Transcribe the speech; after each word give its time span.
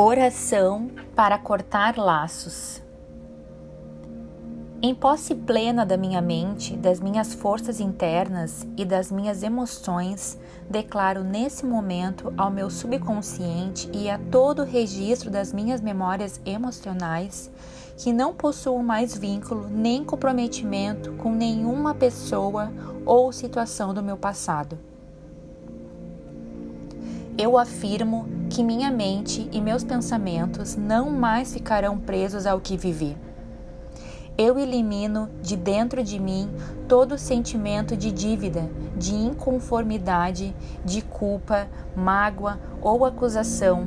Oração 0.00 0.92
para 1.16 1.36
cortar 1.36 1.98
laços. 1.98 2.80
Em 4.80 4.94
posse 4.94 5.34
plena 5.34 5.84
da 5.84 5.96
minha 5.96 6.22
mente, 6.22 6.76
das 6.76 7.00
minhas 7.00 7.34
forças 7.34 7.80
internas 7.80 8.64
e 8.76 8.84
das 8.84 9.10
minhas 9.10 9.42
emoções, 9.42 10.38
declaro 10.70 11.24
nesse 11.24 11.66
momento 11.66 12.32
ao 12.36 12.48
meu 12.48 12.70
subconsciente 12.70 13.90
e 13.92 14.08
a 14.08 14.20
todo 14.30 14.62
o 14.62 14.64
registro 14.64 15.32
das 15.32 15.52
minhas 15.52 15.80
memórias 15.80 16.40
emocionais 16.46 17.50
que 17.96 18.12
não 18.12 18.32
possuo 18.32 18.80
mais 18.84 19.18
vínculo 19.18 19.68
nem 19.68 20.04
comprometimento 20.04 21.10
com 21.14 21.32
nenhuma 21.32 21.92
pessoa 21.92 22.70
ou 23.04 23.32
situação 23.32 23.92
do 23.92 24.00
meu 24.00 24.16
passado. 24.16 24.78
Eu 27.40 27.56
afirmo 27.56 28.26
que 28.50 28.64
minha 28.64 28.90
mente 28.90 29.48
e 29.52 29.60
meus 29.60 29.84
pensamentos 29.84 30.74
não 30.74 31.08
mais 31.08 31.52
ficarão 31.52 31.96
presos 31.96 32.46
ao 32.46 32.60
que 32.60 32.76
vivi. 32.76 33.16
Eu 34.36 34.58
elimino 34.58 35.30
de 35.40 35.56
dentro 35.56 36.02
de 36.02 36.18
mim 36.18 36.50
todo 36.88 37.16
sentimento 37.16 37.96
de 37.96 38.10
dívida, 38.10 38.68
de 38.96 39.14
inconformidade, 39.14 40.52
de 40.84 41.00
culpa, 41.00 41.68
mágoa 41.94 42.58
ou 42.82 43.04
acusação. 43.04 43.86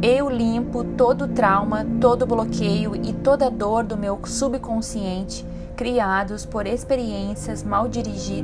Eu 0.00 0.30
limpo 0.30 0.84
todo 0.84 1.26
trauma, 1.26 1.84
todo 2.00 2.24
bloqueio 2.24 2.94
e 2.94 3.12
toda 3.12 3.50
dor 3.50 3.82
do 3.82 3.96
meu 3.96 4.20
subconsciente 4.24 5.44
criados 5.76 6.46
por 6.46 6.66
experiências 6.66 7.62
mal, 7.62 7.88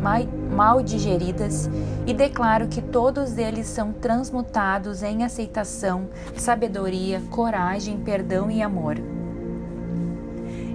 mal, 0.00 0.22
mal 0.50 0.82
digeridas 0.82 1.70
e 2.06 2.12
declaro 2.12 2.68
que 2.68 2.82
todos 2.82 3.38
eles 3.38 3.66
são 3.66 3.92
transmutados 3.92 5.02
em 5.02 5.24
aceitação, 5.24 6.08
sabedoria, 6.36 7.22
coragem, 7.30 7.98
perdão 7.98 8.50
e 8.50 8.60
amor. 8.60 8.96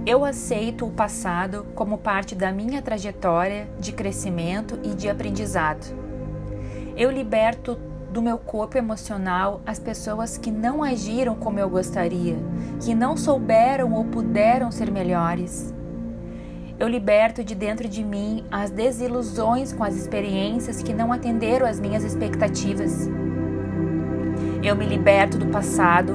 Eu 0.06 0.24
aceito 0.24 0.86
o 0.86 0.90
passado 0.90 1.66
como 1.74 1.98
parte 1.98 2.34
da 2.34 2.50
minha 2.50 2.80
trajetória 2.80 3.68
de 3.78 3.92
crescimento 3.92 4.78
e 4.82 4.94
de 4.94 5.08
aprendizado. 5.08 5.94
Eu 6.96 7.10
liberto 7.10 7.78
do 8.10 8.22
meu 8.22 8.38
corpo 8.38 8.78
emocional 8.78 9.60
as 9.66 9.78
pessoas 9.78 10.38
que 10.38 10.50
não 10.50 10.82
agiram 10.82 11.34
como 11.34 11.58
eu 11.58 11.68
gostaria, 11.68 12.36
que 12.80 12.94
não 12.94 13.16
souberam 13.16 13.92
ou 13.92 14.04
puderam 14.04 14.70
ser 14.70 14.90
melhores. 14.90 15.74
Eu 16.78 16.86
liberto 16.86 17.42
de 17.42 17.56
dentro 17.56 17.88
de 17.88 18.04
mim 18.04 18.44
as 18.52 18.70
desilusões 18.70 19.72
com 19.72 19.82
as 19.82 19.96
experiências 19.96 20.80
que 20.80 20.94
não 20.94 21.12
atenderam 21.12 21.66
às 21.66 21.80
minhas 21.80 22.04
expectativas. 22.04 23.08
Eu 24.62 24.76
me 24.76 24.86
liberto 24.86 25.36
do 25.36 25.46
passado, 25.46 26.14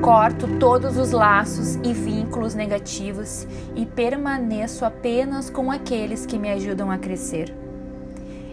corto 0.00 0.48
todos 0.58 0.96
os 0.96 1.10
laços 1.10 1.74
e 1.84 1.92
vínculos 1.92 2.54
negativos 2.54 3.46
e 3.76 3.84
permaneço 3.84 4.86
apenas 4.86 5.50
com 5.50 5.70
aqueles 5.70 6.24
que 6.24 6.38
me 6.38 6.50
ajudam 6.52 6.90
a 6.90 6.96
crescer. 6.96 7.54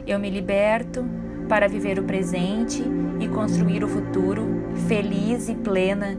Eu 0.06 0.20
me 0.20 0.30
liberto 0.30 1.06
para 1.48 1.70
viver 1.70 1.98
o 1.98 2.04
presente 2.04 2.84
e 3.18 3.30
construir 3.30 3.82
o 3.82 3.88
futuro 3.88 4.46
feliz 4.90 5.48
e 5.48 5.56
plena 5.56 6.18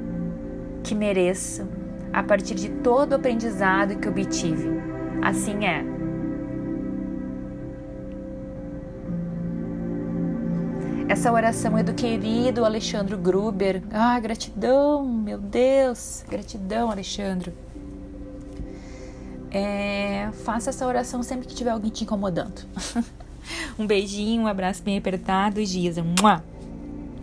que 0.82 0.94
mereço 0.94 1.68
a 2.10 2.22
partir 2.22 2.54
de 2.54 2.70
todo 2.70 3.12
o 3.12 3.16
aprendizado 3.16 3.98
que 3.98 4.08
obtive. 4.08 4.95
Assim 5.26 5.64
é. 5.64 5.84
Essa 11.08 11.32
oração 11.32 11.76
é 11.76 11.82
do 11.82 11.92
querido 11.92 12.64
Alexandre 12.64 13.16
Gruber. 13.16 13.82
Ah, 13.92 14.20
gratidão, 14.20 15.04
meu 15.04 15.36
Deus, 15.36 16.24
gratidão, 16.28 16.92
Alexandre. 16.92 17.52
É, 19.50 20.30
faça 20.44 20.70
essa 20.70 20.86
oração 20.86 21.24
sempre 21.24 21.48
que 21.48 21.56
tiver 21.56 21.70
alguém 21.70 21.90
te 21.90 22.04
incomodando. 22.04 22.64
um 23.76 23.84
beijinho, 23.84 24.42
um 24.42 24.46
abraço 24.46 24.80
bem 24.84 24.96
apertado, 24.96 25.64
Giza. 25.64 26.04
Mua! 26.04 26.44